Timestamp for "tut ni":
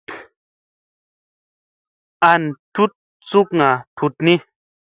3.97-4.35